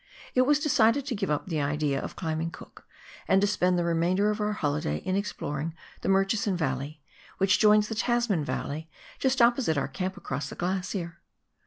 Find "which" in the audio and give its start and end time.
7.37-7.59